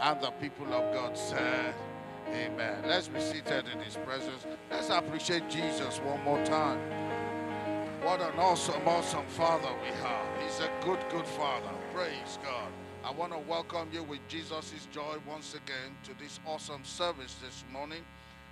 [0.00, 1.74] And the people of God said,
[2.28, 2.84] Amen.
[2.86, 4.46] Let's be seated in His presence.
[4.70, 6.78] Let's appreciate Jesus one more time.
[8.02, 10.26] What an awesome, awesome Father we have.
[10.40, 11.70] He's a good, good Father.
[11.92, 12.70] Praise God.
[13.04, 17.64] I want to welcome you with Jesus' joy once again to this awesome service this
[17.72, 18.04] morning,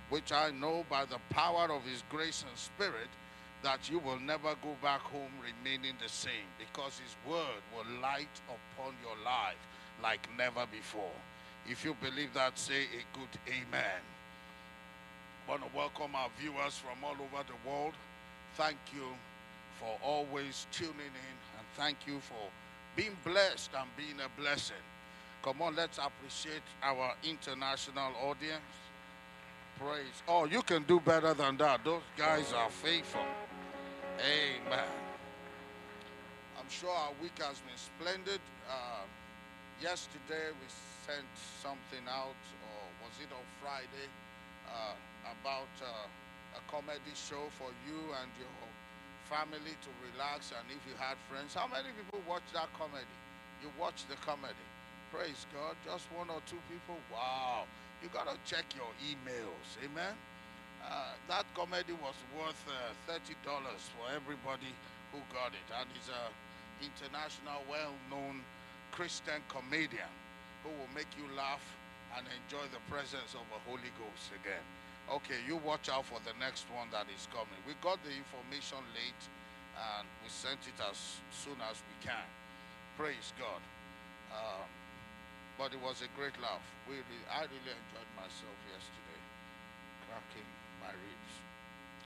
[0.09, 3.09] which I know by the power of His grace and Spirit
[3.63, 8.41] that you will never go back home remaining the same because His word will light
[8.47, 9.55] upon your life
[10.03, 11.15] like never before.
[11.69, 14.01] If you believe that, say a good amen.
[15.47, 17.93] I want to welcome our viewers from all over the world.
[18.55, 19.07] Thank you
[19.79, 22.49] for always tuning in and thank you for
[22.95, 24.83] being blessed and being a blessing.
[25.43, 28.73] Come on, let's appreciate our international audience.
[29.79, 30.23] Praise.
[30.27, 31.83] Oh, you can do better than that.
[31.83, 33.21] Those guys are faithful.
[34.19, 34.89] Amen.
[36.57, 38.41] I'm sure our week has been splendid.
[38.69, 39.03] Uh,
[39.81, 40.67] yesterday we
[41.07, 41.31] sent
[41.63, 42.35] something out,
[42.67, 44.11] or was it on Friday,
[44.67, 44.91] uh,
[45.39, 48.51] about uh, a comedy show for you and your
[49.31, 51.55] family to relax and if you had friends.
[51.55, 53.07] How many people watched that comedy?
[53.63, 54.67] You watched the comedy.
[55.11, 55.79] Praise God.
[55.87, 56.99] Just one or two people?
[57.07, 57.63] Wow.
[58.03, 59.67] You got to check your emails.
[59.83, 60.15] Amen.
[60.83, 63.47] Uh, that comedy was worth uh, $30
[63.95, 64.71] for everybody
[65.11, 65.67] who got it.
[65.71, 66.31] And he's an
[66.83, 68.43] international, well-known
[68.91, 70.11] Christian comedian
[70.63, 71.63] who will make you laugh
[72.15, 74.63] and enjoy the presence of the Holy Ghost again.
[75.07, 77.55] Okay, you watch out for the next one that is coming.
[77.63, 79.23] We got the information late
[79.77, 82.27] and we sent it as soon as we can.
[82.99, 83.61] Praise God.
[84.33, 84.67] Um,
[85.55, 86.61] but it was a great laugh.
[86.89, 89.21] We I really enjoyed myself yesterday,
[90.05, 90.49] cracking
[90.83, 91.33] my ribs.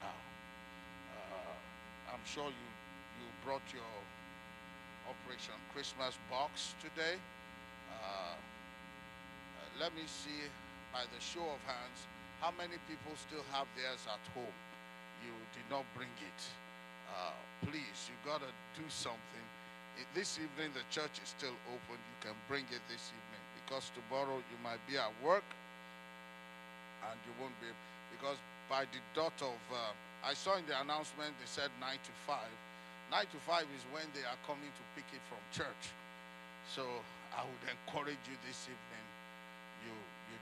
[0.04, 0.08] Oh.
[0.08, 2.70] Uh, I'm sure you,
[3.20, 3.92] you brought your
[5.09, 7.18] Operation Christmas box today.
[7.92, 8.38] Uh,
[9.80, 10.44] let me see
[10.92, 12.00] by the show of hands
[12.42, 14.58] how many people still have theirs at home.
[15.22, 16.42] You did not bring it.
[17.06, 19.46] Uh, please, you got to do something.
[20.18, 22.00] This evening, the church is still open.
[22.00, 25.46] You can bring it this evening because tomorrow you might be at work
[27.06, 27.70] and you won't be.
[28.10, 29.94] Because by the dot of, uh,
[30.26, 32.38] I saw in the announcement they said 9 to 5.
[33.12, 35.84] 9 to 5 is when they are coming to pick it from church.
[36.72, 36.88] So
[37.36, 39.06] I would encourage you this evening,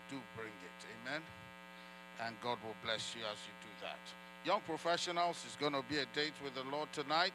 [0.10, 0.80] do bring it.
[1.02, 1.22] Amen.
[2.26, 4.02] And God will bless you as you do that.
[4.46, 7.34] Young professionals it's going to be a date with the Lord tonight.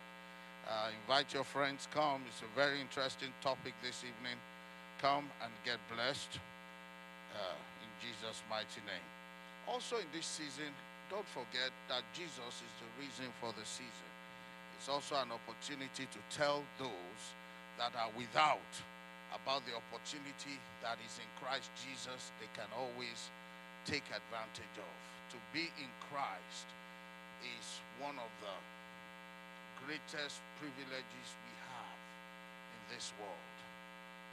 [0.68, 2.22] Uh, invite your friends, come.
[2.28, 4.36] It's a very interesting topic this evening.
[5.00, 6.40] Come and get blessed
[7.36, 9.08] uh, in Jesus' mighty name.
[9.68, 10.72] Also, in this season,
[11.10, 14.10] don't forget that Jesus is the reason for the season.
[14.78, 17.22] It's also an opportunity to tell those
[17.78, 18.72] that are without
[19.34, 23.18] about the opportunity that is in Christ Jesus, they can always
[23.82, 24.94] take advantage of.
[25.34, 26.70] To be in Christ
[27.42, 28.56] is one of the
[29.82, 31.98] greatest privileges we have
[32.78, 33.56] in this world.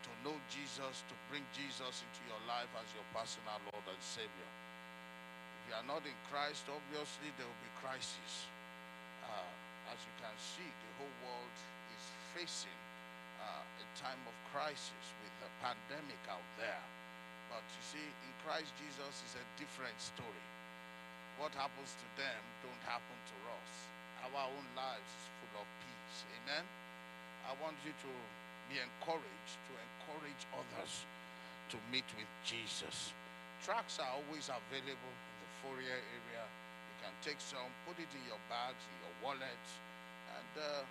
[0.06, 4.52] To know Jesus, to bring Jesus into your life as your personal Lord and Savior.
[5.58, 8.32] If you are not in Christ, obviously there will be crisis.
[9.26, 9.50] Uh,
[9.90, 11.56] as you can see, the whole world
[11.94, 12.04] is
[12.38, 12.81] facing
[13.41, 16.85] uh, a time of crisis with the pandemic out there.
[17.50, 20.47] But you see, in Christ Jesus is a different story.
[21.41, 23.72] What happens to them don't happen to us.
[24.29, 26.18] Our own lives is full of peace.
[26.38, 26.63] Amen.
[27.50, 28.12] I want you to
[28.69, 31.03] be encouraged, to encourage others
[31.73, 33.12] to meet with Jesus.
[33.63, 36.44] Tracks are always available in the foyer area.
[36.46, 39.66] You can take some, put it in your bags, in your wallet,
[40.38, 40.84] and uh,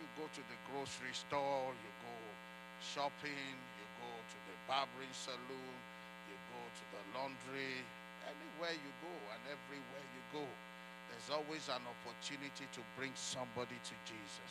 [0.00, 2.16] you go to the grocery store, you go
[2.80, 5.76] shopping, you go to the barbering saloon,
[6.28, 7.80] you go to the laundry,
[8.24, 10.44] anywhere you go and everywhere you go,
[11.10, 14.50] there's always an opportunity to bring somebody to Jesus.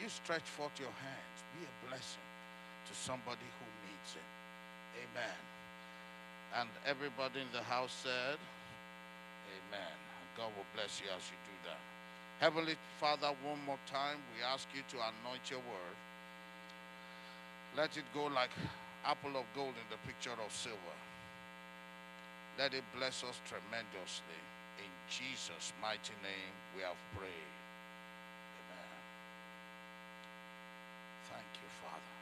[0.00, 2.28] You stretch forth your hands, be a blessing
[2.88, 4.28] to somebody who needs it.
[5.06, 5.40] Amen.
[6.58, 8.38] And everybody in the house said,
[9.54, 9.94] Amen.
[10.36, 11.93] God will bless you as you do that.
[12.44, 15.96] Heavenly Father, one more time, we ask you to anoint your word.
[17.74, 18.50] Let it go like
[19.02, 20.98] apple of gold in the picture of silver.
[22.58, 24.36] Let it bless us tremendously.
[24.76, 27.54] In Jesus' mighty name, we have prayed.
[28.60, 28.92] Amen.
[31.32, 32.14] Thank you, Father.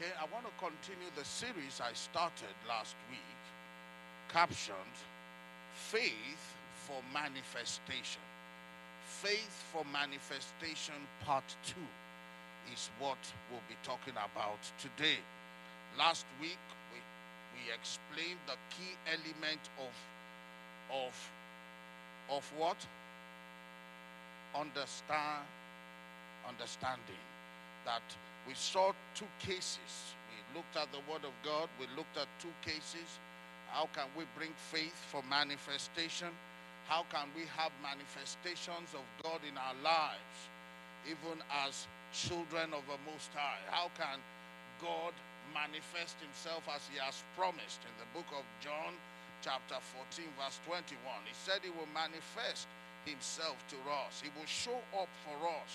[0.00, 3.36] Okay, I want to continue the series I started last week,
[4.32, 4.96] captioned
[5.76, 6.56] Faith
[6.88, 8.31] for Manifestation.
[9.20, 10.94] Faith for Manifestation
[11.24, 11.74] Part 2
[12.72, 13.18] is what
[13.50, 15.18] we'll be talking about today.
[15.96, 16.58] Last week
[16.92, 16.98] we
[17.54, 19.94] we explained the key element of
[20.90, 21.14] of
[22.34, 22.78] of what?
[24.58, 25.44] Understand
[26.48, 27.22] understanding.
[27.84, 28.02] That
[28.48, 30.16] we saw two cases.
[30.30, 33.20] We looked at the word of God, we looked at two cases.
[33.70, 36.28] How can we bring faith for manifestation?
[36.92, 40.36] How can we have manifestations of God in our lives,
[41.08, 43.64] even as children of the Most High?
[43.72, 44.20] How can
[44.76, 45.16] God
[45.56, 48.92] manifest Himself as He has promised in the book of John,
[49.40, 50.92] chapter 14, verse 21?
[51.24, 52.68] He said He will manifest
[53.08, 55.72] Himself to us, He will show up for us.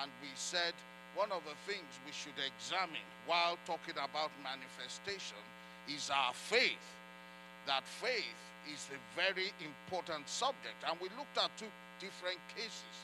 [0.00, 0.72] And we said
[1.12, 5.44] one of the things we should examine while talking about manifestation
[5.84, 6.80] is our faith.
[7.68, 10.78] That faith is a very important subject.
[10.86, 11.70] And we looked at two
[12.00, 12.94] different cases.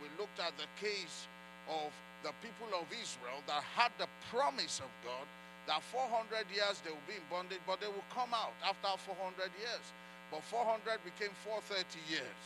[0.00, 1.26] We looked at the case
[1.68, 1.90] of
[2.22, 5.26] the people of Israel that had the promise of God
[5.66, 9.50] that 400 years they will be in bondage, but they will come out after 400
[9.58, 9.84] years.
[10.30, 12.42] But 400 became 430 years.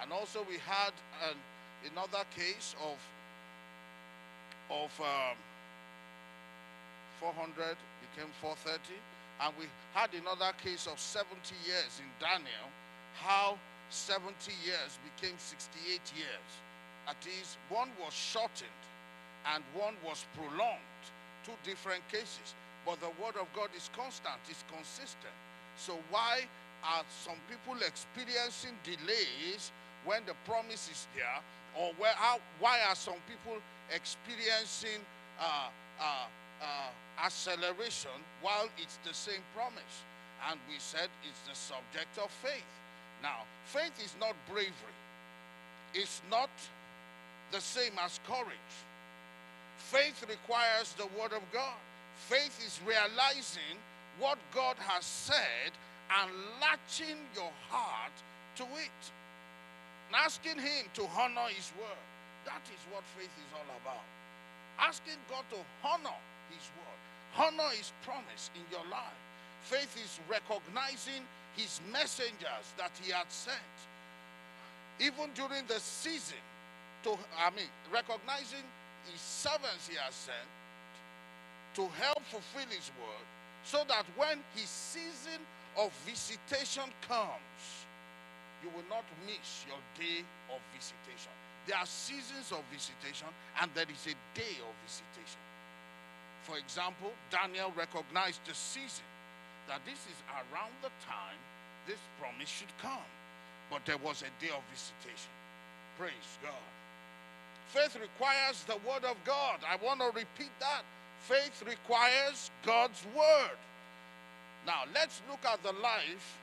[0.00, 0.92] And also we had
[1.28, 1.36] an,
[1.90, 2.96] another case of,
[4.68, 5.36] of um,
[7.20, 8.94] 400 became 430
[9.40, 11.30] and we had another case of 70
[11.64, 12.66] years in Daniel,
[13.22, 13.58] how
[13.90, 14.28] 70
[14.64, 16.50] years became 68 years.
[17.06, 18.82] That is, one was shortened
[19.54, 21.02] and one was prolonged.
[21.44, 22.54] Two different cases.
[22.84, 25.34] But the word of God is constant, is consistent.
[25.76, 26.44] So why
[26.84, 29.72] are some people experiencing delays
[30.04, 31.40] when the promise is there?
[31.78, 33.58] Or where, how, why are some people
[33.94, 35.00] experiencing
[35.40, 35.70] uh,
[36.00, 36.26] uh,
[36.60, 36.90] uh,
[37.24, 40.04] acceleration while it's the same promise.
[40.50, 42.72] And we said it's the subject of faith.
[43.22, 44.98] Now, faith is not bravery,
[45.94, 46.50] it's not
[47.50, 48.74] the same as courage.
[49.78, 51.78] Faith requires the Word of God.
[52.28, 53.78] Faith is realizing
[54.18, 55.72] what God has said
[56.20, 56.30] and
[56.60, 58.12] latching your heart
[58.56, 59.00] to it.
[60.08, 62.02] And asking Him to honor His Word.
[62.44, 64.04] That is what faith is all about.
[64.78, 66.16] Asking God to honor
[66.48, 67.00] his word,
[67.36, 69.20] honor His promise in your life.
[69.62, 71.22] Faith is recognizing
[71.56, 73.76] His messengers that He had sent,
[75.00, 76.40] even during the season.
[77.04, 78.64] To I mean, recognizing
[79.10, 80.48] His servants He has sent
[81.74, 83.26] to help fulfill His word,
[83.64, 85.40] so that when His season
[85.76, 87.86] of visitation comes,
[88.62, 91.30] you will not miss your day of visitation.
[91.66, 93.28] There are seasons of visitation,
[93.60, 95.38] and there is a day of visitation.
[96.48, 99.04] For example, Daniel recognized the season
[99.68, 101.36] that this is around the time
[101.86, 103.04] this promise should come.
[103.70, 105.28] But there was a day of visitation.
[105.98, 106.68] Praise God.
[107.68, 109.60] Faith requires the word of God.
[109.68, 110.82] I want to repeat that.
[111.28, 113.58] Faith requires God's word.
[114.66, 116.38] Now, let's look at the life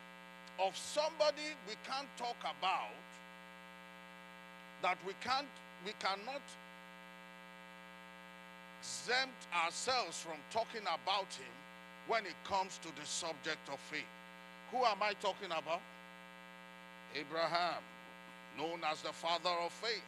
[0.59, 2.93] of somebody we can't talk about
[4.81, 5.47] that we can't
[5.85, 6.41] we cannot
[8.85, 11.55] exempt ourselves from talking about him
[12.07, 14.05] when it comes to the subject of faith.
[14.71, 15.81] Who am I talking about?
[17.15, 17.81] Abraham,
[18.57, 20.05] known as the father of faith.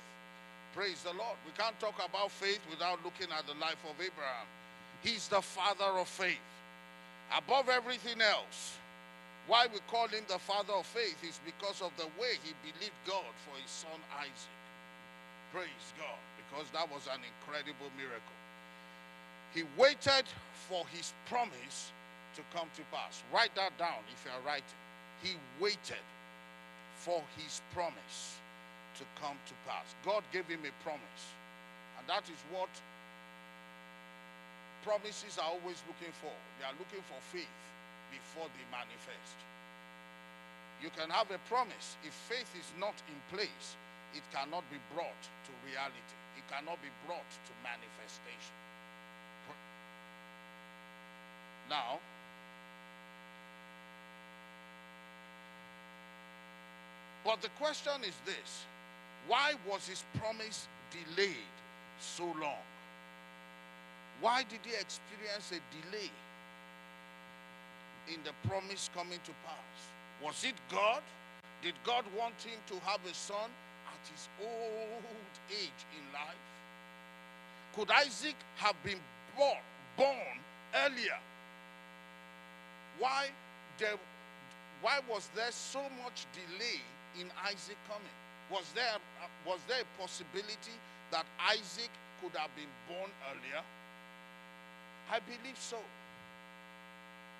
[0.75, 1.38] Praise the Lord.
[1.46, 4.46] We can't talk about faith without looking at the life of Abraham.
[5.01, 6.46] He's the father of faith.
[7.36, 8.78] Above everything else,
[9.48, 13.00] why we call him the father of faith is because of the way he believed
[13.08, 14.58] God for his son Isaac.
[15.51, 18.37] Praise God, because that was an incredible miracle.
[19.54, 20.25] He waited
[20.70, 21.92] for his promise
[22.36, 23.24] to come to pass.
[23.34, 24.80] Write that down if you are writing.
[25.24, 26.06] He waited
[26.96, 28.38] for his promise
[28.98, 29.96] to come to pass.
[30.06, 31.24] God gave him a promise.
[31.98, 32.70] And that is what
[34.84, 36.34] promises are always looking for.
[36.60, 37.60] They are looking for faith
[38.13, 39.38] before they manifest.
[40.82, 41.98] You can have a promise.
[42.06, 43.77] If faith is not in place,
[44.13, 48.56] it cannot be brought to reality, it cannot be brought to manifestation.
[51.70, 52.00] Now,
[57.26, 58.66] but the question is this
[59.28, 61.36] why was his promise delayed
[62.00, 62.64] so long?
[64.22, 66.10] Why did he experience a delay
[68.08, 70.24] in the promise coming to pass?
[70.24, 71.02] Was it God?
[71.62, 73.50] Did God want him to have a son
[73.88, 75.04] at his old
[75.52, 76.48] age in life?
[77.76, 79.00] Could Isaac have been
[79.36, 79.58] born,
[79.98, 80.40] born
[80.74, 81.20] earlier
[83.00, 83.27] why,
[83.80, 83.96] there,
[84.82, 86.82] why was there so much delay
[87.20, 88.18] in Isaac coming?
[88.50, 90.77] Was there, uh, was there a possibility
[91.12, 93.63] that Isaac could have been born earlier?
[95.12, 95.77] I believe so.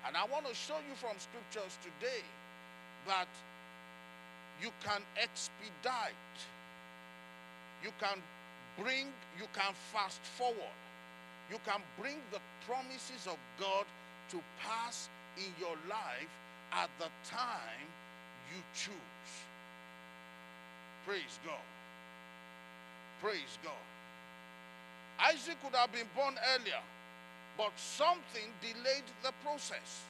[0.06, 2.22] And I want to show you from scriptures today
[3.06, 3.28] that
[4.62, 6.14] you can expedite,
[7.82, 8.22] you can
[8.78, 9.06] bring,
[9.38, 10.78] you can fast forward,
[11.50, 13.84] you can bring the promises of God
[14.30, 16.32] to pass in your life
[16.72, 17.86] at the time
[18.50, 19.32] you choose.
[21.06, 21.66] Praise God.
[23.22, 23.84] Praise God.
[25.18, 26.82] Isaac could have been born earlier,
[27.56, 30.04] but something delayed the process.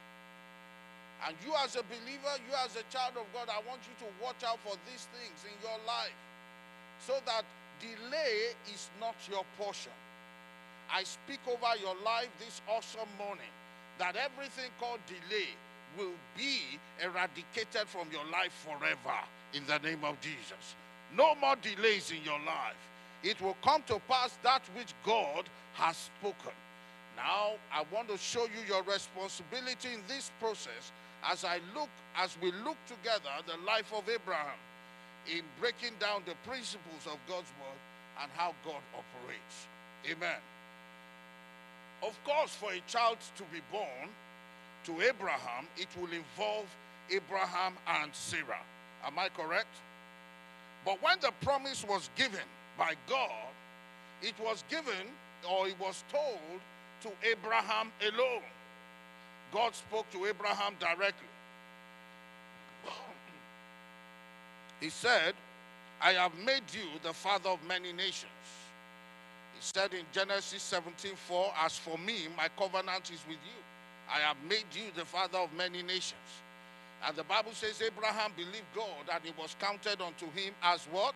[1.27, 4.09] And you, as a believer, you, as a child of God, I want you to
[4.23, 6.15] watch out for these things in your life
[7.07, 7.43] so that
[7.81, 9.95] delay is not your portion.
[10.93, 13.51] I speak over your life this awesome morning
[13.99, 15.49] that everything called delay
[15.97, 16.61] will be
[17.03, 19.19] eradicated from your life forever
[19.55, 20.75] in the name of Jesus.
[21.17, 22.77] No more delays in your life.
[23.23, 26.53] It will come to pass that which God has spoken.
[27.17, 30.93] Now, I want to show you your responsibility in this process
[31.29, 34.59] as I look, as we look together the life of Abraham
[35.27, 37.81] in breaking down the principles of God's word
[38.23, 39.67] and how God operates.
[40.09, 40.39] Amen.
[42.03, 44.09] Of course, for a child to be born
[44.85, 46.67] to Abraham, it will involve
[47.11, 48.63] Abraham and Sarah.
[49.05, 49.75] Am I correct?
[50.85, 52.47] But when the promise was given
[52.79, 53.53] by God,
[54.23, 55.09] it was given
[55.49, 56.61] or it was told
[57.03, 58.43] to Abraham alone.
[59.53, 61.29] God spoke to Abraham directly.
[64.81, 65.35] he said,
[66.01, 68.31] I have made you the father of many nations.
[69.61, 73.63] Said in Genesis 17 4, As for me, my covenant is with you.
[74.11, 76.29] I have made you the father of many nations.
[77.07, 81.15] And the Bible says Abraham believed God and it was counted unto him as what?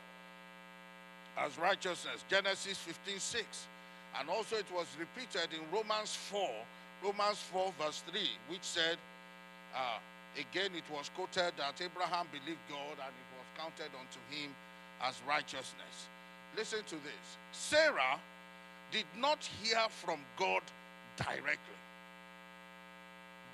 [1.37, 2.25] As righteousness.
[2.29, 3.67] Genesis 15 6.
[4.21, 6.49] And also it was repeated in Romans 4,
[7.03, 8.99] Romans 4, verse 3, which said,
[9.75, 9.99] uh,
[10.39, 14.53] again it was quoted that Abraham believed God and it was counted unto him
[15.03, 16.09] as righteousness.
[16.57, 18.21] Listen to this Sarah
[18.93, 20.63] did not hear from God
[21.17, 21.81] directly,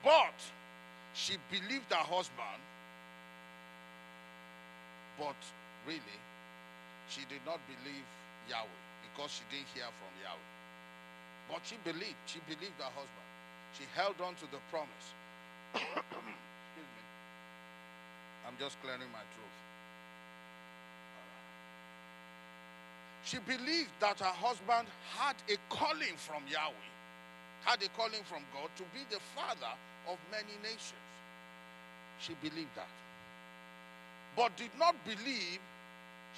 [0.05, 0.35] but
[1.15, 2.61] she believed her husband,
[5.19, 5.39] but
[5.87, 6.19] really,
[7.09, 8.05] she did not believe
[8.51, 10.53] Yahweh because she didn't hear from Yahweh.
[11.49, 13.29] But she believed, she believed her husband.
[13.79, 15.07] She held on to the promise.
[15.75, 17.05] Excuse me.
[18.47, 19.58] I'm just clearing my throat.
[23.29, 26.93] She believed that her husband had a calling from Yahweh,
[27.63, 29.75] had a calling from God to be the father
[30.09, 31.05] of many nations.
[32.21, 32.89] She believed that.
[34.35, 35.61] But did not believe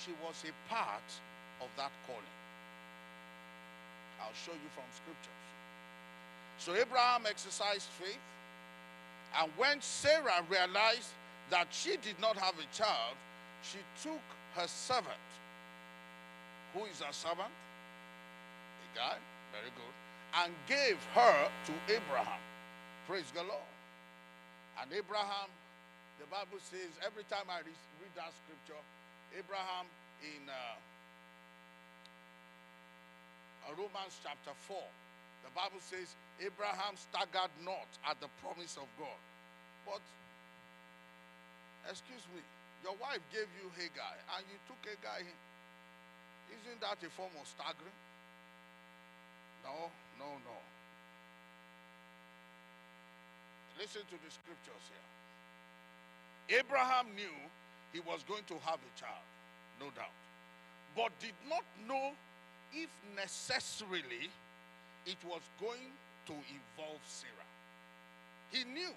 [0.03, 1.07] she was a part
[1.61, 2.37] of that calling.
[4.21, 5.47] I'll show you from scriptures.
[6.59, 8.19] So Abraham exercised faith,
[9.41, 11.15] and when Sarah realized
[11.51, 13.15] that she did not have a child,
[13.63, 15.30] she took her servant.
[16.75, 17.51] Who is her servant?
[18.95, 19.19] Hagar,
[19.51, 19.95] very good,
[20.43, 22.41] and gave her to Abraham.
[23.07, 23.71] Praise the Lord.
[24.81, 25.51] And Abraham,
[26.23, 28.79] the Bible says, every time I read that scripture,
[29.35, 29.87] Abraham
[30.23, 30.79] in uh,
[33.75, 34.79] Romans chapter 4,
[35.43, 39.21] the Bible says Abraham staggered not at the promise of God.
[39.87, 40.03] But,
[41.89, 42.43] excuse me,
[42.85, 45.50] your wife gave you Hagar and you took Hagar in.
[46.51, 47.99] Isn't that a form of staggering?
[49.65, 50.57] No, no, no.
[53.79, 56.59] Listen to the scriptures here.
[56.59, 57.37] Abraham knew
[57.93, 59.25] he was going to have a child,
[59.79, 60.13] no doubt,
[60.97, 62.13] but did not know
[62.73, 64.31] if necessarily
[65.07, 65.93] it was going
[66.27, 67.49] to involve Sarah.
[68.51, 68.93] He knew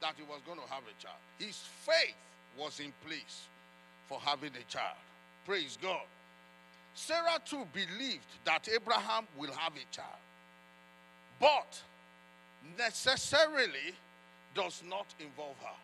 [0.00, 1.18] that he was going to have a child.
[1.38, 2.14] His faith
[2.56, 3.48] was in place
[4.08, 4.96] for having a child.
[5.48, 6.02] Praise God.
[6.92, 10.08] Sarah too believed that Abraham will have a child,
[11.40, 11.80] but
[12.76, 13.94] necessarily
[14.54, 15.76] does not involve her.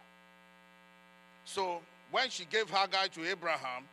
[1.47, 1.80] So
[2.11, 3.85] when she gave Hagar to Abraham,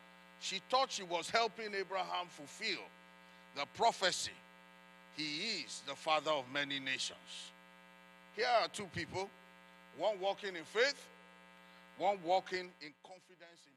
[0.42, 2.84] she thought she was helping Abraham fulfill
[3.56, 4.32] the prophecy.
[5.16, 7.51] He is the father of many nations.
[8.36, 9.30] Here are two people
[9.98, 11.08] one walking in faith,
[11.98, 13.71] one walking in confidence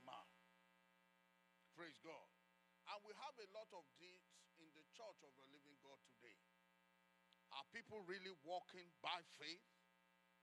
[7.75, 9.67] people really walking by faith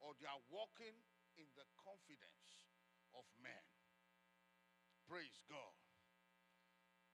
[0.04, 0.92] or they are walking
[1.40, 2.68] in the confidence
[3.16, 3.64] of men?
[5.08, 5.76] Praise God.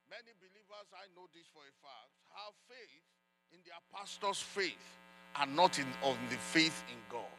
[0.09, 3.05] Many believers, I know this for a fact, have faith
[3.53, 4.89] in their pastor's faith
[5.37, 7.37] and not in, on the faith in God.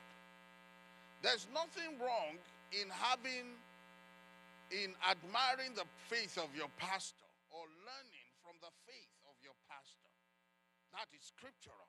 [1.22, 2.38] There's nothing wrong
[2.70, 3.58] in having,
[4.70, 10.12] in admiring the faith of your pastor or learning from the faith of your pastor.
[10.94, 11.88] That is scriptural.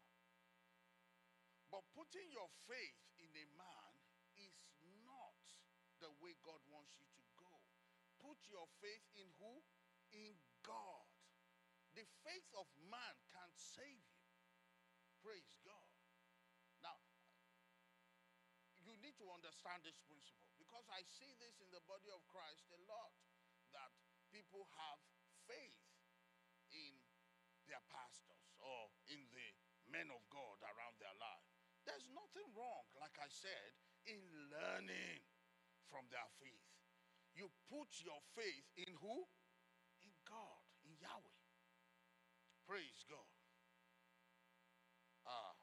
[1.70, 3.94] But putting your faith in a man
[4.42, 4.58] is
[5.06, 5.38] not
[6.02, 7.54] the way God wants you to go.
[8.18, 9.62] Put your faith in who?
[10.12, 10.34] In
[10.66, 11.06] God.
[11.94, 14.26] The faith of man can't save you.
[15.22, 15.94] Praise God.
[16.82, 16.98] Now,
[18.82, 22.66] you need to understand this principle because I see this in the body of Christ
[22.74, 23.14] a lot
[23.76, 23.92] that
[24.34, 25.00] people have
[25.46, 25.82] faith
[26.74, 26.98] in
[27.70, 29.50] their pastors or in the
[29.90, 31.39] men of God around their life.
[31.90, 33.74] There's nothing wrong, like I said,
[34.06, 34.22] in
[34.54, 35.26] learning
[35.90, 36.62] from their faith.
[37.34, 39.26] You put your faith in who?
[40.06, 41.42] In God, in Yahweh.
[42.70, 43.26] Praise God.
[45.26, 45.58] Ah.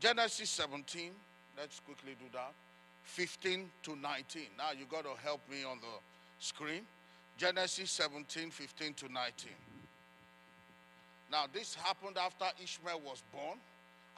[0.00, 1.12] Genesis 17,
[1.58, 2.56] let's quickly do that.
[3.04, 4.56] 15 to 19.
[4.56, 6.00] Now you got to help me on the
[6.38, 6.88] screen.
[7.36, 9.52] Genesis 17, 15 to 19.
[11.30, 13.58] Now, this happened after Ishmael was born.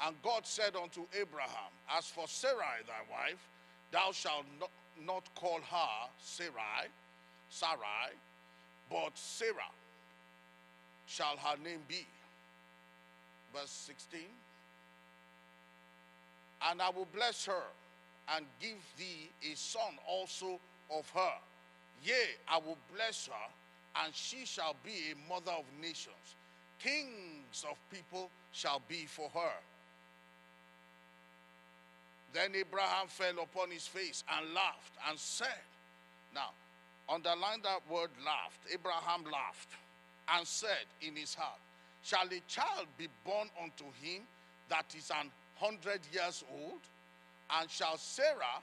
[0.04, 3.49] And God said unto Abraham, As for Sarai thy wife,
[3.92, 4.71] thou shalt not,
[5.06, 6.88] not call her Sarai,
[7.49, 8.12] Sarai,
[8.90, 9.71] but Sarah
[11.06, 12.06] shall her name be.
[13.54, 14.21] Verse 16.
[16.71, 17.64] And I will bless her
[18.35, 20.59] and give thee a son also
[20.90, 21.35] of her.
[22.04, 26.37] Yea, I will bless her, and she shall be a mother of nations.
[26.82, 29.52] Kings of people shall be for her.
[32.32, 35.48] Then Abraham fell upon his face and laughed and said,
[36.35, 36.50] Now,
[37.09, 38.61] underline that word laughed.
[38.72, 39.68] Abraham laughed
[40.35, 41.61] and said in his heart,
[42.02, 44.22] Shall a child be born unto him
[44.68, 46.80] that is an hundred years old?
[47.54, 48.62] And shall Sarah,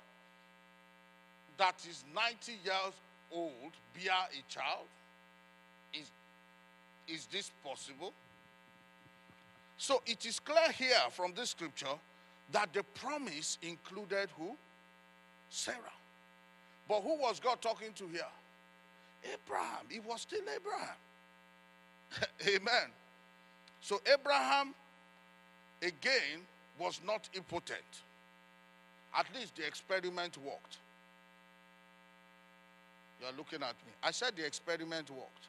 [1.57, 2.93] that is 90 years
[3.31, 4.87] old, bear a child?
[5.93, 6.09] Is,
[7.07, 8.13] is this possible?
[9.77, 11.95] So it is clear here from this scripture
[12.51, 14.55] that the promise included who?
[15.49, 15.77] Sarah.
[16.87, 18.21] But who was God talking to here?
[19.23, 19.85] Abraham.
[19.89, 20.95] It was still Abraham.
[22.47, 22.89] Amen.
[23.81, 24.73] So Abraham,
[25.81, 26.41] again,
[26.79, 27.79] was not impotent.
[29.17, 30.77] At least the experiment worked.
[33.19, 33.91] You are looking at me.
[34.03, 35.47] I said the experiment worked.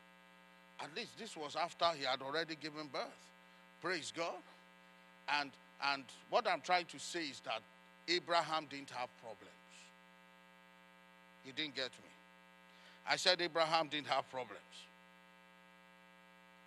[0.80, 3.04] At least this was after he had already given birth.
[3.80, 4.42] Praise God.
[5.28, 5.50] And
[5.92, 7.60] and what I'm trying to say is that
[8.08, 9.50] Abraham didn't have problems.
[11.46, 12.10] You didn't get me.
[13.08, 14.60] I said Abraham didn't have problems.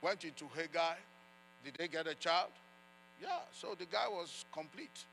[0.01, 0.95] Went into Hagar.
[1.63, 2.49] Did they get a child?
[3.21, 5.05] Yeah, so the guy was complete.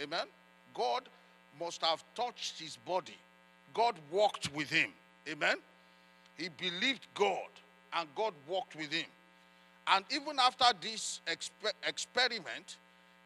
[0.00, 0.26] Amen.
[0.74, 1.02] God
[1.58, 3.16] must have touched his body.
[3.72, 4.90] God walked with him.
[5.28, 5.56] Amen.
[6.36, 7.48] He believed God
[7.94, 9.06] and God walked with him.
[9.86, 12.76] And even after this exper- experiment,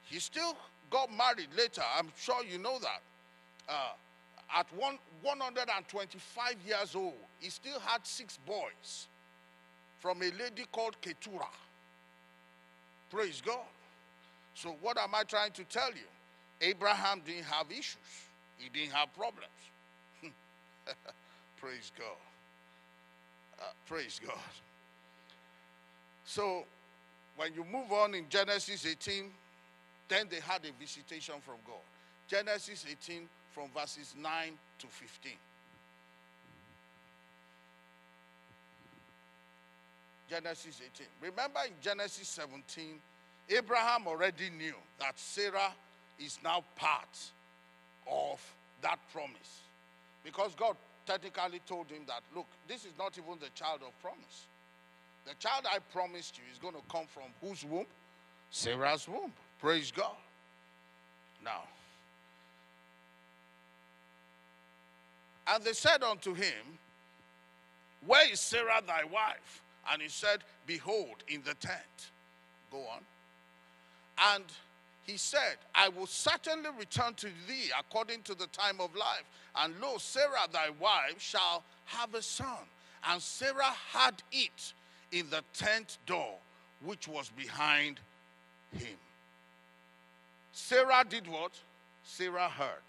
[0.06, 0.56] he still
[0.90, 1.82] got married later.
[1.98, 3.02] I'm sure you know that.
[3.68, 9.08] Uh, at one, 125 years old, he still had six boys
[9.98, 11.48] from a lady called Keturah.
[13.10, 13.58] Praise God.
[14.54, 16.06] So, what am I trying to tell you?
[16.60, 17.96] Abraham didn't have issues,
[18.56, 19.50] he didn't have problems.
[21.60, 22.16] praise God.
[23.60, 24.38] Uh, praise God.
[26.24, 26.64] So,
[27.36, 29.30] when you move on in Genesis 18,
[30.08, 31.82] then they had a visitation from God.
[32.28, 35.32] Genesis 18, from verses 9 to 15.
[40.28, 41.06] Genesis 18.
[41.22, 42.84] Remember in Genesis 17,
[43.50, 45.72] Abraham already knew that Sarah
[46.18, 47.18] is now part
[48.10, 48.40] of
[48.82, 49.60] that promise.
[50.24, 54.46] Because God technically told him that, look, this is not even the child of promise.
[55.24, 57.86] The child I promised you is going to come from whose womb?
[58.50, 59.32] Sarah's womb.
[59.60, 60.16] Praise God.
[61.44, 61.62] Now,
[65.46, 66.78] and they said unto him,
[68.06, 69.62] Where is Sarah thy wife?
[69.90, 72.10] And he said, Behold, in the tent.
[72.70, 73.00] Go on.
[74.34, 74.44] And
[75.06, 79.24] he said, I will certainly return to thee according to the time of life.
[79.54, 82.66] And lo, Sarah thy wife shall have a son.
[83.08, 84.72] And Sarah had it
[85.12, 86.34] in the tent door
[86.84, 88.00] which was behind
[88.76, 88.96] him.
[90.56, 91.52] Sarah did what?
[92.02, 92.88] Sarah heard.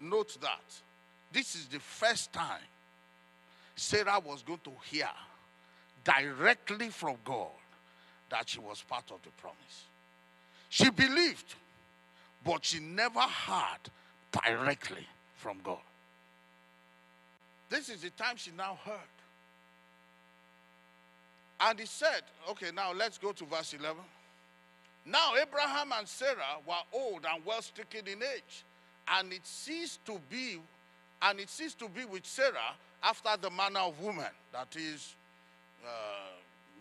[0.00, 0.62] Note that.
[1.32, 2.62] This is the first time
[3.74, 5.10] Sarah was going to hear
[6.04, 7.48] directly from God
[8.30, 9.86] that she was part of the promise.
[10.68, 11.56] She believed,
[12.44, 13.90] but she never heard
[14.30, 15.78] directly from God.
[17.68, 18.94] This is the time she now heard.
[21.60, 23.96] And he said, okay, now let's go to verse 11.
[25.10, 28.64] Now Abraham and Sarah were old and well stricken in age,
[29.16, 30.58] and it ceased to be,
[31.22, 35.14] and it ceased to be with Sarah after the manner of woman, that is
[35.84, 35.88] uh,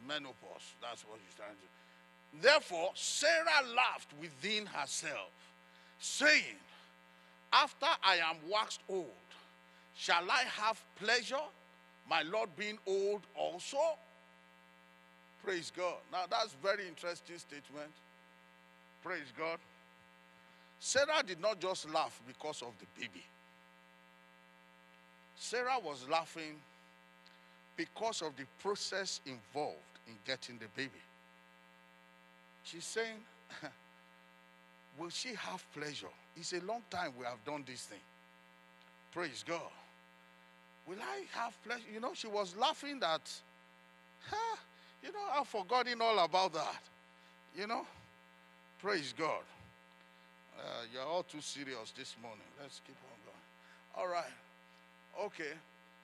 [0.06, 0.74] menopause.
[0.82, 2.42] That's what he's trying to.
[2.42, 5.32] Therefore, Sarah laughed within herself,
[6.00, 6.58] saying,
[7.54, 9.06] After I am waxed old,
[9.96, 11.36] shall I have pleasure,
[12.10, 13.78] my Lord being old also?
[15.44, 15.96] Praise God.
[16.12, 17.92] Now that's very interesting statement.
[19.04, 19.60] Praise God.
[20.80, 23.24] Sarah did not just laugh because of the baby.
[25.36, 26.56] Sarah was laughing
[27.76, 31.02] because of the process involved in getting the baby.
[32.64, 33.18] She's saying,
[34.98, 36.08] Will she have pleasure?
[36.36, 38.00] It's a long time we have done this thing.
[39.14, 39.62] Praise God.
[40.88, 41.84] Will I have pleasure?
[41.94, 43.22] You know, she was laughing that,
[44.30, 44.58] huh,
[45.04, 46.82] you know, I've forgotten all about that.
[47.56, 47.86] You know?
[48.82, 49.42] Praise God.
[50.58, 50.62] Uh,
[50.94, 52.40] you're all too serious this morning.
[52.62, 53.38] Let's keep on going.
[53.96, 55.26] All right.
[55.26, 55.54] Okay.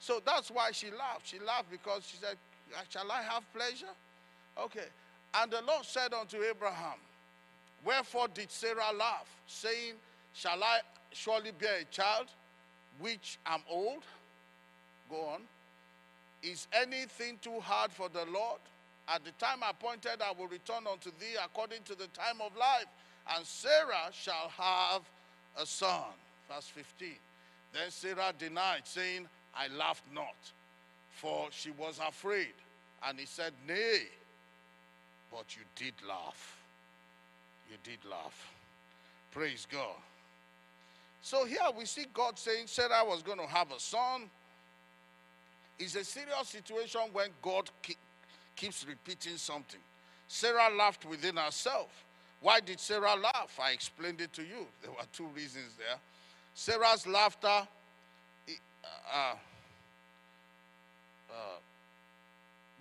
[0.00, 1.26] So that's why she laughed.
[1.26, 2.36] She laughed because she said,
[2.88, 3.94] Shall I have pleasure?
[4.58, 4.86] Okay.
[5.34, 6.98] And the Lord said unto Abraham,
[7.84, 9.94] Wherefore did Sarah laugh, saying,
[10.32, 10.80] Shall I
[11.12, 12.26] surely bear a child,
[12.98, 14.02] which am old?
[15.10, 15.42] Go on.
[16.42, 18.60] Is anything too hard for the Lord?
[19.08, 22.86] At the time appointed, I will return unto thee according to the time of life,
[23.36, 25.02] and Sarah shall have
[25.60, 26.04] a son.
[26.48, 27.08] Verse 15.
[27.72, 30.36] Then Sarah denied, saying, I laughed not,
[31.10, 32.54] for she was afraid.
[33.06, 34.02] And he said, Nay,
[35.30, 36.56] but you did laugh.
[37.70, 38.52] You did laugh.
[39.32, 39.96] Praise God.
[41.22, 44.30] So here we see God saying Sarah was going to have a son.
[45.78, 47.70] It's a serious situation when God
[48.56, 49.80] keeps repeating something.
[50.28, 52.04] Sarah laughed within herself.
[52.40, 53.58] Why did Sarah laugh?
[53.62, 54.66] I explained it to you.
[54.82, 55.96] There were two reasons there.
[56.54, 57.66] Sarah's laughter,
[59.12, 59.34] uh,
[61.30, 61.58] uh,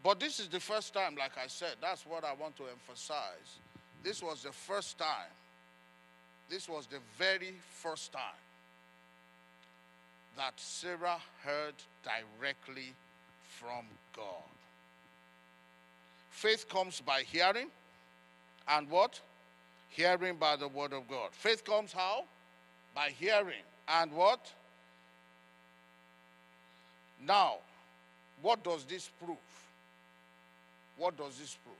[0.03, 3.59] but this is the first time, like I said, that's what I want to emphasize.
[4.03, 5.31] This was the first time.
[6.49, 8.21] This was the very first time
[10.37, 12.93] that Sarah heard directly
[13.59, 14.52] from God.
[16.33, 17.67] Faith comes by hearing,
[18.67, 19.21] and what?
[19.89, 21.29] Hearing by the word of God.
[21.31, 22.25] Faith comes how?
[22.95, 23.63] By hearing.
[23.87, 24.51] And what?
[27.25, 27.57] Now,
[28.41, 29.37] what does this prove?
[30.97, 31.77] What does this prove?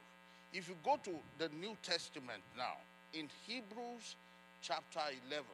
[0.54, 2.78] If you go to the New Testament now,
[3.13, 4.16] in Hebrews
[4.62, 5.46] chapter 11,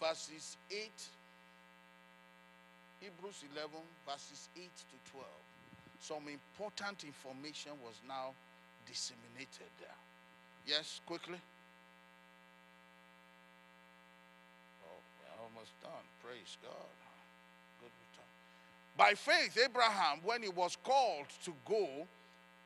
[0.00, 0.90] verses 8,
[3.00, 3.70] Hebrews 11,
[4.06, 5.26] verses 8 to 12
[6.00, 8.32] some important information was now
[8.86, 10.00] disseminated there.
[10.66, 11.38] Yes, quickly.
[14.84, 16.04] Oh, almost done.
[16.22, 16.90] Praise God.
[17.80, 18.30] Good return.
[18.96, 22.06] By faith, Abraham, when he was called to go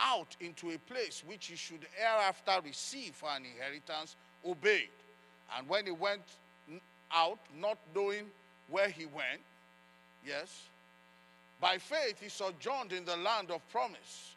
[0.00, 4.90] out into a place which he should hereafter receive for an inheritance, obeyed.
[5.56, 6.22] And when he went
[7.12, 8.26] out, not knowing
[8.68, 9.40] where he went,
[10.26, 10.68] yes,
[11.60, 14.34] by faith, he sojourned in the land of promise,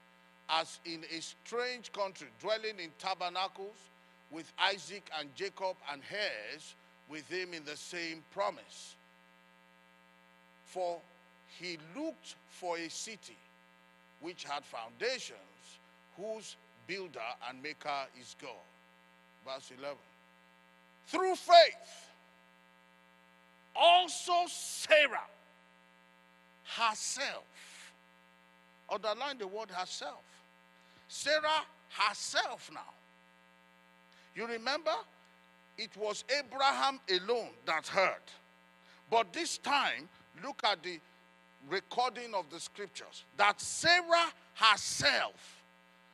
[0.50, 3.76] as in a strange country, dwelling in tabernacles
[4.32, 6.76] with Isaac and Jacob and heirs
[7.10, 8.96] with him in the same promise.
[10.66, 11.00] For
[11.60, 13.38] he looked for a city
[14.22, 15.38] which had foundations,
[16.18, 16.56] whose
[16.88, 18.52] builder and maker is God.
[19.46, 19.98] Verse 11.
[21.08, 22.12] Through faith,
[23.76, 25.28] also Sarah
[26.76, 27.46] herself.
[28.90, 30.24] Underline the word herself.
[31.08, 32.94] Sarah herself now.
[34.36, 34.94] You remember?
[35.78, 38.24] It was Abraham alone that heard.
[39.10, 40.10] But this time,
[40.44, 41.00] look at the
[41.70, 45.62] recording of the scriptures that Sarah herself,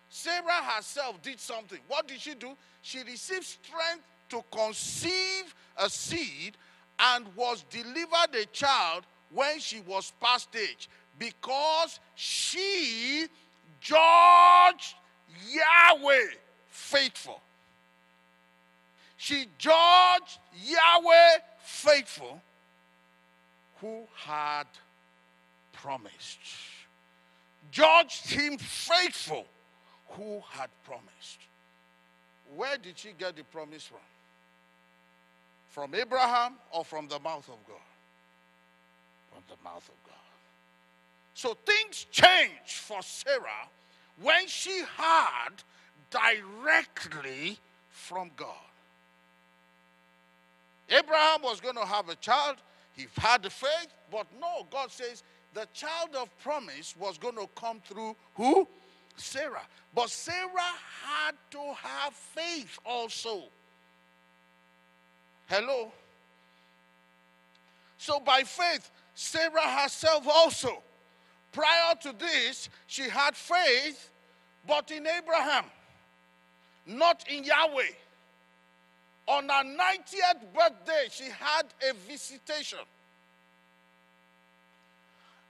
[0.09, 1.79] Sarah herself did something.
[1.87, 2.51] What did she do?
[2.81, 6.55] She received strength to conceive a seed
[6.99, 13.27] and was delivered a child when she was past age because she
[13.81, 14.95] judged
[15.49, 16.27] Yahweh
[16.69, 17.41] faithful.
[19.17, 22.41] She judged Yahweh faithful
[23.79, 24.67] who had
[25.71, 26.39] promised.
[27.71, 29.45] Judged him faithful
[30.09, 31.39] who had promised.
[32.55, 33.99] Where did she get the promise from?
[35.69, 37.92] From Abraham or from the mouth of God?
[39.57, 40.15] The mouth of God.
[41.35, 43.67] So things changed for Sarah
[44.21, 45.63] when she heard
[46.09, 47.57] directly
[47.89, 48.47] from God.
[50.89, 52.57] Abraham was going to have a child.
[52.95, 57.47] He had the faith, but no, God says the child of promise was going to
[57.55, 58.67] come through who?
[59.15, 59.61] Sarah.
[59.95, 60.73] But Sarah
[61.05, 63.43] had to have faith also.
[65.47, 65.91] Hello?
[67.97, 70.81] So by faith, Sarah herself also,
[71.51, 74.09] prior to this, she had faith,
[74.67, 75.65] but in Abraham,
[76.87, 77.91] not in Yahweh.
[79.27, 82.79] On her 90th birthday, she had a visitation.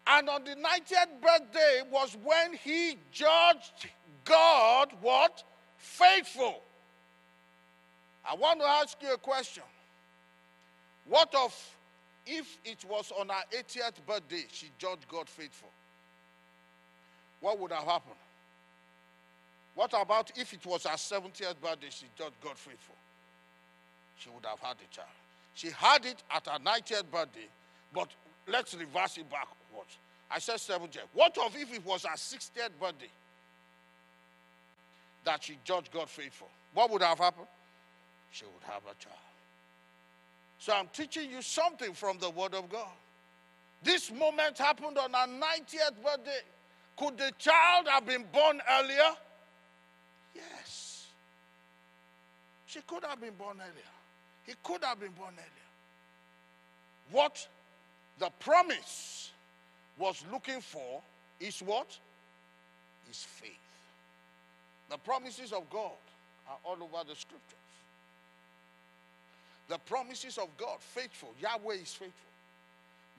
[0.05, 3.87] And on the 90th birthday was when he judged
[4.25, 5.43] God what?
[5.77, 6.61] Faithful.
[8.29, 9.63] I want to ask you a question.
[11.05, 11.53] What of
[12.25, 15.69] if it was on her 80th birthday she judged God faithful?
[17.41, 18.15] What would have happened?
[19.75, 22.95] What about if it was her 70th birthday she judged God faithful?
[24.17, 25.07] She would have had a child.
[25.55, 27.47] She had it at her 90th birthday,
[27.93, 28.09] but
[28.47, 29.97] let's reverse it backwards.
[30.31, 30.99] I said 70th.
[31.13, 33.11] What of if it was her 60th birthday
[35.25, 36.47] that she judged God faithful?
[36.73, 37.47] What would have happened?
[38.31, 39.17] She would have a child.
[40.63, 42.87] So I'm teaching you something from the Word of God.
[43.83, 46.39] This moment happened on her 90th birthday.
[46.95, 49.11] Could the child have been born earlier?
[50.33, 51.07] Yes.
[52.65, 53.93] She could have been born earlier.
[54.47, 57.11] He could have been born earlier.
[57.11, 57.45] What
[58.19, 59.31] the promise
[59.97, 61.01] was looking for
[61.41, 61.89] is what?
[63.11, 63.51] Is faith.
[64.89, 65.91] The promises of God
[66.47, 67.62] are all over the scriptures.
[69.69, 71.33] The promises of God, faithful.
[71.41, 72.11] Yahweh is faithful.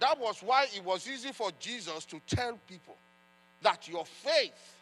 [0.01, 2.97] That was why it was easy for Jesus to tell people
[3.63, 4.75] that your faith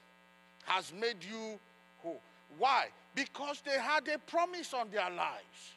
[0.65, 1.59] has made you
[2.03, 2.21] whole.
[2.59, 2.87] Why?
[3.15, 5.73] Because they had a promise on their lives.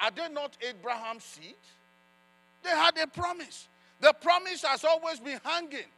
[0.00, 1.54] Are they not Abraham's seed?
[2.62, 3.66] They had a promise.
[4.00, 5.90] The promise has always been hanging.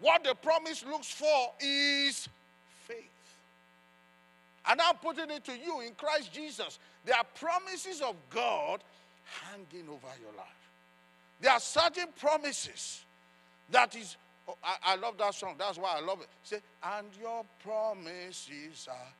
[0.00, 2.28] What the promise looks for is.
[4.66, 6.78] And I'm putting it to you in Christ Jesus.
[7.04, 8.82] There are promises of God
[9.24, 10.46] hanging over your life.
[11.40, 13.04] There are certain promises
[13.70, 14.16] that is.
[14.48, 15.56] Oh, I, I, love that song.
[15.58, 16.28] That's why I love it.
[16.42, 19.12] Say, and your promises are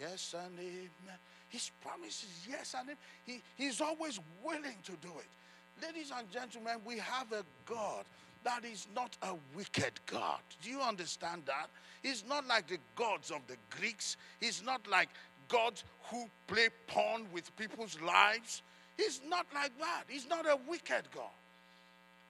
[0.00, 1.18] yes and amen.
[1.50, 2.96] His promises, yes and amen.
[3.26, 5.84] He, he's always willing to do it.
[5.84, 8.04] Ladies and gentlemen, we have a God
[8.44, 10.40] that is not a wicked God.
[10.62, 11.68] Do you understand that?
[12.02, 14.16] He's not like the gods of the Greeks.
[14.40, 15.08] He's not like
[15.48, 18.62] gods who play pawn with people's lives.
[18.96, 20.04] He's not like that.
[20.08, 21.24] He's not a wicked God.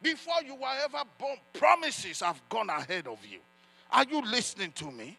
[0.02, 3.38] Before you were ever born, promises have gone ahead of you.
[3.90, 5.16] Are you listening to me?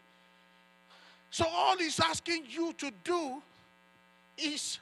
[1.30, 3.42] So, all he's asking you to do
[4.38, 4.78] is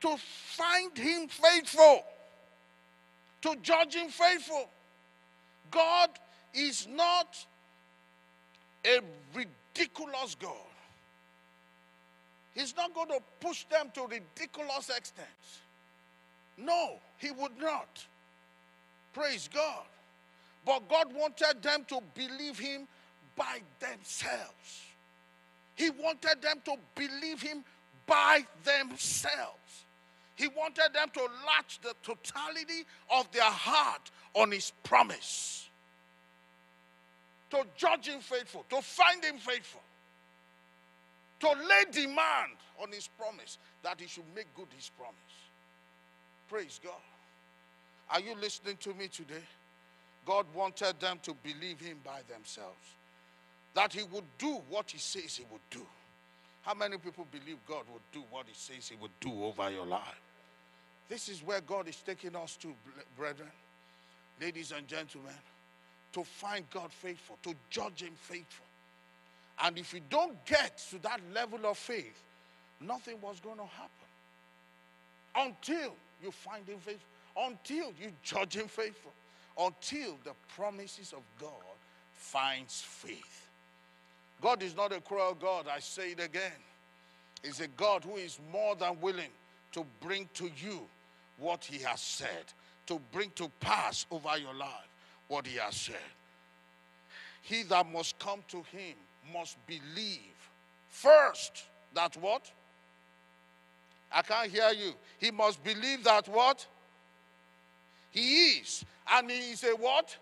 [0.00, 2.04] to find him faithful
[3.44, 4.70] to judge him faithful.
[5.70, 6.08] God
[6.54, 7.44] is not
[8.84, 9.00] a
[9.34, 10.52] ridiculous God.
[12.54, 15.60] He's not going to push them to ridiculous extents.
[16.56, 18.04] No, he would not.
[19.12, 19.84] Praise God.
[20.64, 22.86] But God wanted them to believe him
[23.36, 24.82] by themselves.
[25.74, 27.64] He wanted them to believe him
[28.06, 29.84] by themselves.
[30.36, 35.63] He wanted them to latch the totality of their heart on his promise.
[37.54, 39.80] To judge him faithful, to find him faithful,
[41.38, 45.14] to lay demand on his promise that he should make good his promise.
[46.48, 46.94] Praise God.
[48.10, 49.44] Are you listening to me today?
[50.26, 52.96] God wanted them to believe him by themselves,
[53.74, 55.86] that he would do what he says he would do.
[56.64, 59.84] How many people believe God would do what He says He would do over your
[59.84, 60.20] life?
[61.10, 62.68] This is where God is taking us to,
[63.18, 63.50] brethren,
[64.40, 65.34] ladies and gentlemen,
[66.14, 68.64] to find God faithful, to judge Him faithful.
[69.62, 72.22] And if you don't get to that level of faith,
[72.80, 73.90] nothing was going to happen
[75.36, 79.12] until you find Him faithful, until you judge Him faithful,
[79.58, 81.50] until the promises of God
[82.12, 83.48] finds faith.
[84.40, 86.52] God is not a cruel God, I say it again.
[87.42, 89.30] He's a God who is more than willing
[89.72, 90.80] to bring to you
[91.38, 92.44] what He has said,
[92.86, 94.93] to bring to pass over your life
[95.34, 95.96] what He has said.
[97.42, 98.94] He that must come to Him
[99.32, 100.20] must believe
[100.88, 102.50] first that what?
[104.12, 104.92] I can't hear you.
[105.18, 106.64] He must believe that what?
[108.12, 108.84] He is.
[109.12, 110.16] And he is a what?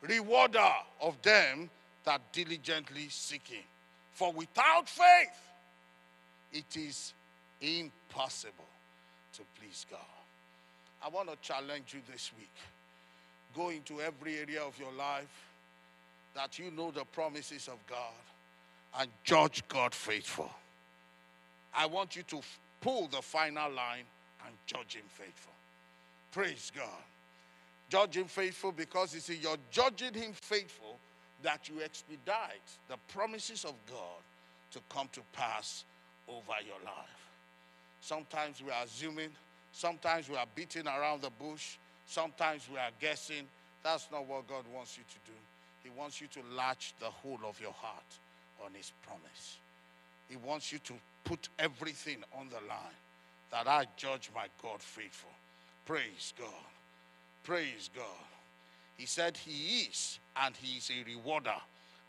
[0.00, 1.68] Rewarder of them
[2.04, 3.62] that diligently seek him.
[4.12, 5.40] For without faith,
[6.52, 7.12] it is
[7.60, 8.64] impossible
[9.34, 10.00] to please God.
[11.04, 12.48] I want to challenge you this week.
[13.54, 15.46] Go into every area of your life
[16.34, 18.12] that you know the promises of God
[18.98, 20.50] and judge God faithful.
[21.76, 22.40] I want you to
[22.80, 24.04] pull the final line
[24.46, 25.52] and judge him faithful.
[26.32, 26.88] Praise God.
[27.88, 30.98] Judge him faithful because you see, you're judging him faithful
[31.42, 34.22] that you expedite the promises of God
[34.72, 35.84] to come to pass
[36.28, 37.28] over your life.
[38.00, 39.30] Sometimes we are assuming,
[39.72, 43.46] sometimes we are beating around the bush, sometimes we are guessing.
[43.82, 45.36] That's not what God wants you to do.
[45.82, 48.18] He wants you to latch the whole of your heart
[48.64, 49.58] on His promise.
[50.28, 52.98] He wants you to put everything on the line
[53.50, 55.30] that I judge my God faithful.
[55.86, 56.48] Praise God.
[57.44, 58.04] Praise God.
[58.96, 61.54] He said He is, and He is a rewarder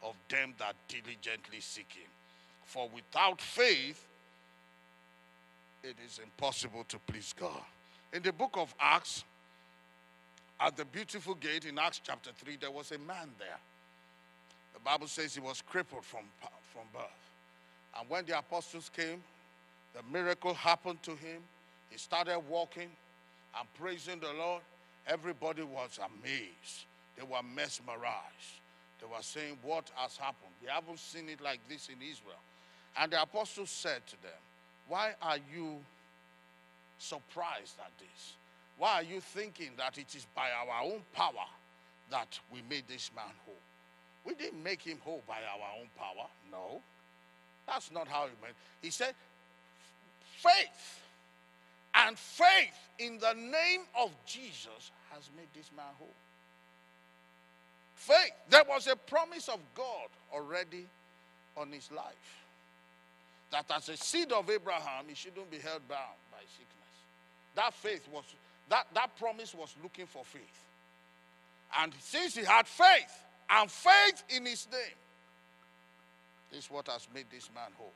[0.01, 2.09] of them that diligently seek Him.
[2.65, 4.07] For without faith,
[5.83, 7.61] it is impossible to please God.
[8.13, 9.23] In the book of Acts,
[10.59, 13.59] at the beautiful gate in Acts chapter 3, there was a man there.
[14.73, 16.21] The Bible says he was crippled from,
[16.73, 17.03] from birth.
[17.99, 19.21] And when the apostles came,
[19.93, 21.41] the miracle happened to him.
[21.89, 22.89] He started walking
[23.57, 24.61] and praising the Lord.
[25.07, 26.85] Everybody was amazed.
[27.15, 28.59] They were mesmerized.
[28.99, 30.51] They were saying, What has happened?
[30.61, 32.39] We haven't seen it like this in Israel.
[32.97, 34.39] And the apostles said to them,
[34.87, 35.77] Why are you
[36.97, 38.33] surprised at this?
[38.77, 41.47] Why are you thinking that it is by our own power
[42.11, 43.55] that we made this man whole?
[44.25, 46.27] We didn't make him whole by our own power.
[46.51, 46.81] No.
[47.67, 48.55] That's not how he meant.
[48.81, 49.13] He said,
[50.37, 51.01] faith.
[51.93, 56.07] And faith in the name of Jesus has made this man whole.
[57.95, 58.33] Faith.
[58.49, 60.85] There was a promise of God already
[61.55, 62.43] on his life.
[63.51, 66.95] That as a seed of Abraham, he shouldn't be held bound by sickness.
[67.55, 68.25] That faith was,
[68.69, 70.63] that, that promise was looking for faith.
[71.79, 74.97] And since he had faith and faith in his name,
[76.51, 77.91] this is what has made this man whole.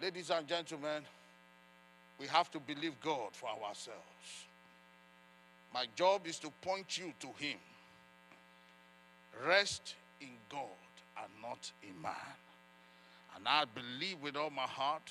[0.00, 1.02] Ladies and gentlemen,
[2.18, 4.46] we have to believe God for ourselves.
[5.72, 7.58] My job is to point you to Him.
[9.46, 10.60] Rest in God
[11.22, 12.12] and not in man.
[13.34, 15.10] And I believe with all my heart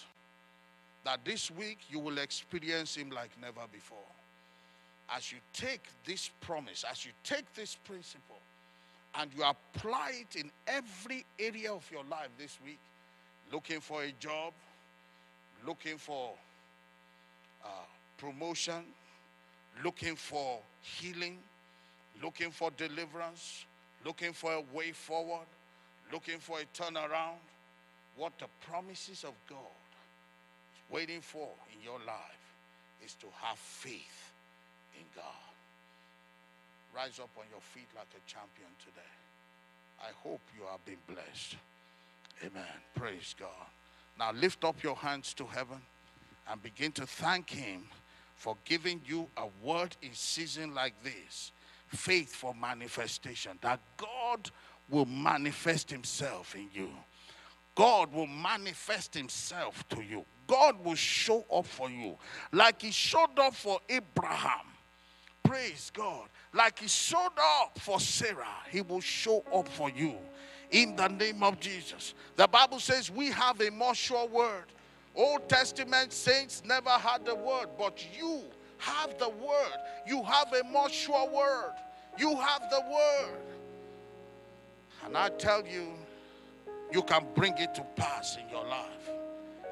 [1.03, 3.97] that this week you will experience Him like never before.
[5.09, 8.39] As you take this promise, as you take this principle,
[9.17, 12.79] and you apply it in every area of your life this week,
[13.51, 14.53] looking for a job,
[15.65, 16.31] looking for
[17.63, 17.67] uh,
[18.17, 18.83] promotion,
[19.83, 21.37] looking for healing,
[22.21, 23.65] looking for deliverance,
[24.05, 25.45] looking for a way forward,
[26.11, 27.37] looking for a turnaround,
[28.17, 29.57] what the promises of God
[30.73, 32.55] is waiting for in your life
[33.03, 34.34] is to have faith
[34.99, 35.23] in God.
[36.95, 39.01] Rise up on your feet like a champion today.
[39.99, 41.55] I hope you have been blessed.
[42.41, 42.63] Amen.
[42.95, 43.49] Praise God.
[44.17, 45.81] Now lift up your hands to heaven
[46.49, 47.83] and begin to thank Him
[48.35, 51.51] for giving you a word in season like this
[51.87, 54.49] faith for manifestation, that God
[54.89, 56.89] will manifest Himself in you.
[57.73, 60.25] God will manifest Himself to you.
[60.47, 62.17] God will show up for you
[62.51, 64.65] like He showed up for Abraham.
[65.45, 66.27] Praise God.
[66.53, 70.15] Like He showed up for Sarah, He will show up for you
[70.71, 72.13] in the name of Jesus.
[72.35, 74.65] The Bible says we have a more sure word.
[75.15, 78.43] Old Testament saints never had the word, but you
[78.77, 79.77] have the word.
[80.05, 81.73] You have a more sure word.
[82.17, 83.39] You have the word.
[85.05, 85.93] And I tell you,
[86.91, 89.09] you can bring it to pass in your life.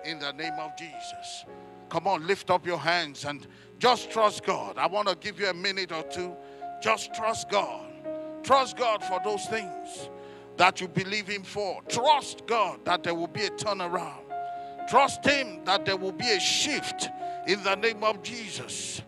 [0.05, 1.45] In the name of Jesus.
[1.93, 3.45] Come on, lift up your hands and
[3.77, 4.79] just trust God.
[4.79, 6.35] I want to give you a minute or two.
[6.81, 7.85] Just trust God.
[8.41, 10.09] Trust God for those things
[10.57, 11.83] that you believe Him for.
[11.87, 14.23] Trust God that there will be a turnaround.
[14.89, 17.09] Trust Him that there will be a shift
[17.47, 19.03] in the name of Jesus.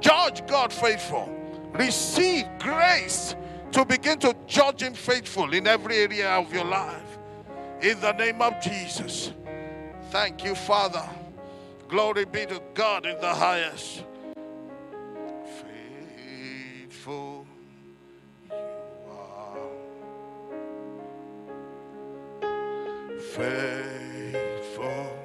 [0.00, 1.32] Judge God faithful.
[1.74, 3.36] Receive grace
[3.70, 7.18] to begin to judge Him faithful in every area of your life.
[7.80, 9.34] In the name of Jesus.
[10.10, 11.08] Thank you, Father.
[11.88, 14.02] Glory be to God in the highest.
[16.82, 17.46] Faithful
[18.50, 18.56] you
[19.08, 19.68] are.
[23.20, 25.16] Faithful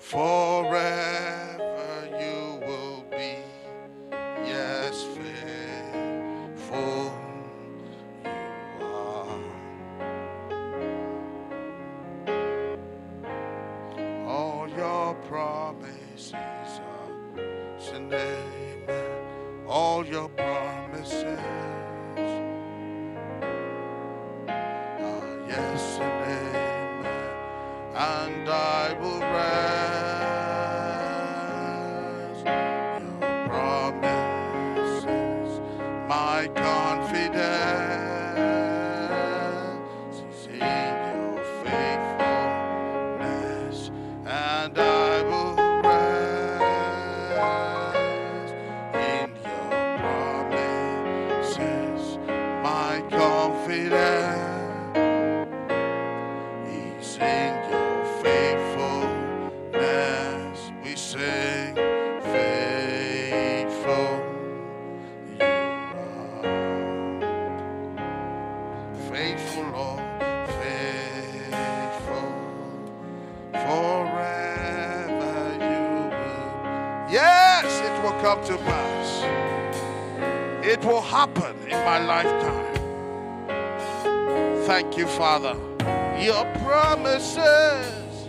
[0.00, 1.13] forever.
[44.64, 45.03] And I
[84.94, 85.56] Thank you, Father.
[86.22, 88.28] Your promises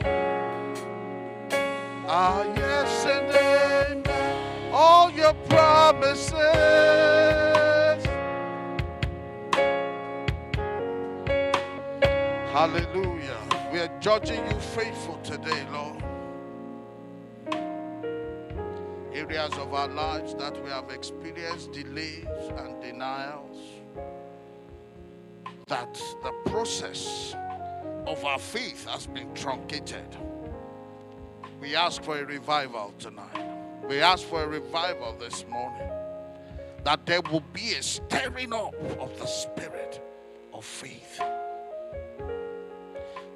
[2.07, 4.72] are yes and amen.
[4.74, 6.34] All your promises.
[12.51, 13.38] Hallelujah.
[13.72, 16.03] We are judging you faithful today, Lord.
[19.13, 22.26] Areas of our lives that we have experienced delays
[22.57, 23.55] and denials.
[25.76, 27.36] That the process
[28.07, 30.07] of our faith has been truncated.
[31.59, 33.45] We ask for a revival tonight.
[33.86, 35.89] We ask for a revival this morning.
[36.86, 40.01] That there will be a stirring up of the spirit
[40.53, 41.19] of faith.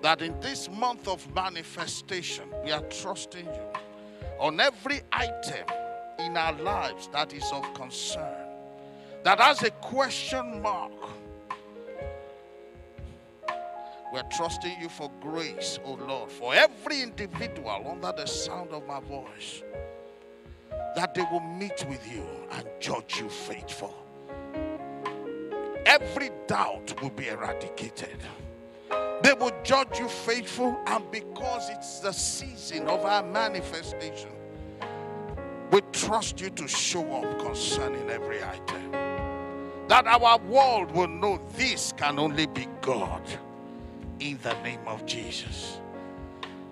[0.02, 3.68] That in this month of manifestation, we are trusting you
[4.40, 5.68] on every item
[6.20, 8.48] in our lives that is of concern,
[9.24, 10.94] that has a question mark.
[14.12, 19.00] We're trusting you for grace, oh Lord, for every individual under the sound of my
[19.02, 19.62] voice,
[20.96, 23.94] that they will meet with you and judge you faithful.
[25.86, 28.18] Every doubt will be eradicated.
[29.22, 34.32] They will judge you faithful, and because it's the season of our manifestation,
[35.72, 38.92] we trust you to show up concerning every item.
[39.88, 43.22] That our world will know this can only be God
[44.20, 45.80] in the name of Jesus.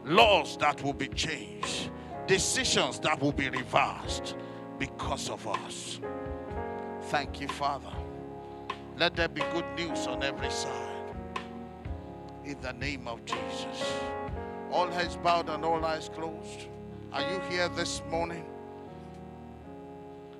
[0.03, 1.89] Laws that will be changed,
[2.27, 4.35] decisions that will be reversed
[4.79, 5.99] because of us.
[7.03, 7.91] Thank you, Father.
[8.97, 10.73] Let there be good news on every side.
[12.45, 13.93] In the name of Jesus.
[14.71, 16.67] All heads bowed and all eyes closed.
[17.13, 18.45] Are you here this morning?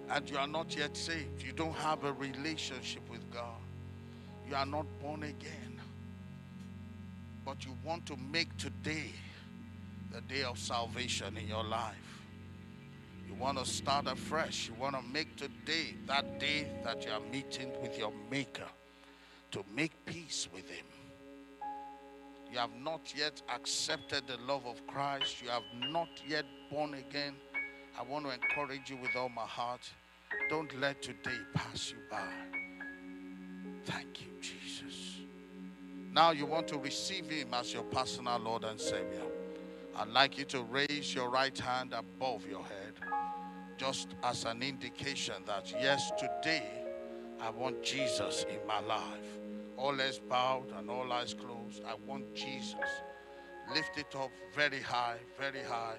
[0.10, 1.44] And you are not yet saved.
[1.44, 3.62] You don't have a relationship with God.
[4.50, 5.77] You are not born again.
[7.48, 9.14] But you want to make today
[10.12, 12.22] the day of salvation in your life.
[13.26, 14.68] You want to start afresh.
[14.68, 18.68] You want to make today that day that you are meeting with your Maker
[19.52, 20.86] to make peace with Him.
[22.52, 25.42] You have not yet accepted the love of Christ.
[25.42, 27.34] You have not yet born again.
[27.98, 29.90] I want to encourage you with all my heart.
[30.50, 32.28] Don't let today pass you by.
[33.86, 35.07] Thank you, Jesus.
[36.12, 39.24] Now you want to receive Him as your personal Lord and Savior.
[39.96, 42.94] I'd like you to raise your right hand above your head
[43.78, 46.70] just as an indication that, yes, today
[47.40, 49.02] I want Jesus in my life.
[49.78, 51.84] All eyes bowed and all eyes closed.
[51.88, 52.76] I want Jesus.
[53.74, 55.98] Lift it up very high, very high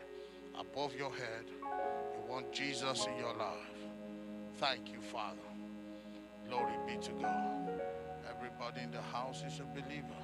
[0.58, 1.44] above your head.
[1.48, 3.78] You want Jesus in your life.
[4.56, 5.38] Thank you, Father.
[6.48, 7.67] Glory be to God.
[8.38, 10.22] Everybody in the house is a believer.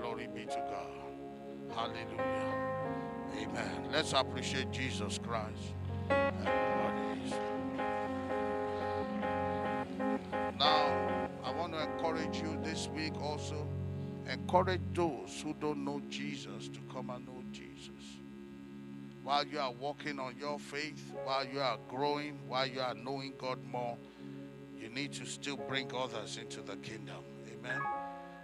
[0.00, 1.74] Glory be to God.
[1.74, 2.54] Hallelujah.
[3.42, 3.88] Amen.
[3.90, 5.74] Let's appreciate Jesus Christ.
[6.10, 7.34] Everybody.
[10.58, 13.66] Now, I want to encourage you this week also.
[14.30, 17.90] Encourage those who don't know Jesus to come and know Jesus.
[19.24, 23.34] While you are walking on your faith, while you are growing, while you are knowing
[23.38, 23.98] God more,
[24.94, 27.22] need to still bring others into the kingdom.
[27.52, 27.80] Amen.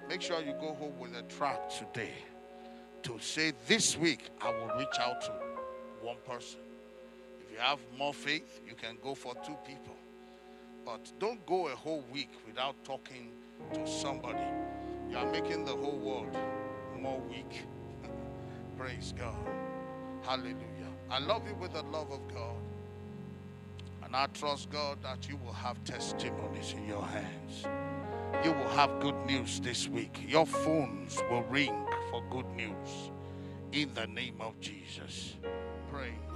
[0.09, 2.15] Make sure you go home with a tract today
[3.05, 5.33] to say, This week I will reach out to
[6.03, 6.61] one person.
[7.41, 9.95] If you have more faith, you can go for two people.
[10.85, 13.31] But don't go a whole week without talking
[13.75, 14.43] to somebody.
[15.09, 16.37] You are making the whole world
[16.99, 17.63] more weak.
[18.77, 19.37] Praise God.
[20.23, 20.57] Hallelujah.
[21.11, 22.60] I love you with the love of God.
[24.11, 27.65] And I trust God that you will have testimonies in your hands.
[28.45, 30.25] You will have good news this week.
[30.27, 33.13] Your phones will ring for good news
[33.71, 35.37] in the name of Jesus.
[35.93, 36.30] Praise.